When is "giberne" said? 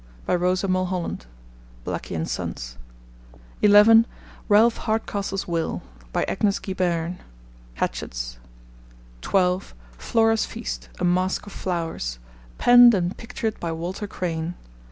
6.59-7.19